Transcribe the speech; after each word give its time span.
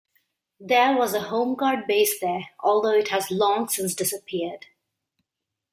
There 0.59 0.97
was 0.97 1.13
a 1.13 1.19
Home 1.19 1.53
Guard 1.55 1.85
base 1.85 2.19
there, 2.19 2.49
although 2.61 2.95
it 2.95 3.09
has 3.09 3.29
long 3.29 3.67
since 3.69 3.93
disappeared. 3.93 4.65